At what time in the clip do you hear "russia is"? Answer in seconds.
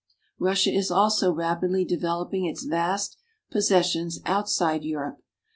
0.39-0.89